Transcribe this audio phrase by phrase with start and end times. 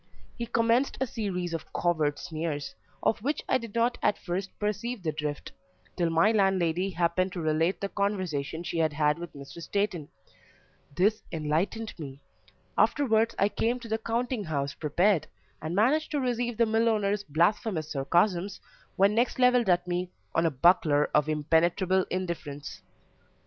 [0.35, 5.03] He commenced a series of covert sneers, of which I did not at first perceive
[5.03, 5.51] the drift,
[5.95, 9.61] till my landlady happened to relate the conversation she had had with Mr.
[9.61, 10.07] Steighton;
[10.95, 12.19] this enlightened me;
[12.79, 15.27] afterwards I came to the counting house prepared,
[15.61, 18.59] and managed to receive the millowner's blasphemous sarcasms,
[18.95, 22.81] when next levelled at me, on a buckler of impenetrable indifference.